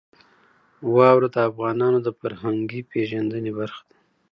[0.95, 3.95] واوره د افغانانو د فرهنګي پیژندنې برخه ده.